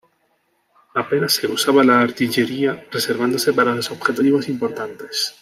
Apenas 0.95 1.33
se 1.33 1.45
usaba 1.45 1.83
la 1.83 2.01
artillería, 2.01 2.87
reservándose 2.89 3.53
para 3.53 3.75
los 3.75 3.91
objetivos 3.91 4.49
importantes. 4.49 5.35